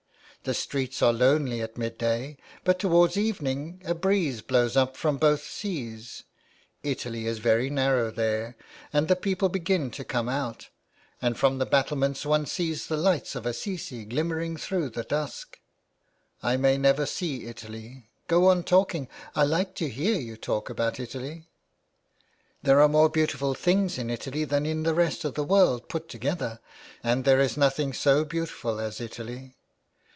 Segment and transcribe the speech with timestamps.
[0.43, 5.43] The streets are lonely at midday, but towards evening a breeze blows up from both
[5.43, 6.23] seas—
[6.83, 8.57] Italy is very narrow there—
[8.91, 10.69] and the people begin to come out;
[11.21, 15.59] and from the battlements one sees the lights of Assisi glimmering through the dusk.""
[16.41, 18.07] I may never see Italy.
[18.27, 19.09] Go on talking.
[19.35, 21.49] I like to hear you talk about Italy."
[22.63, 26.09] There are more beautiful things in Italy than in the rest of the world put
[26.09, 26.59] together,
[27.03, 29.53] and there is nothing so beautiful as Italy.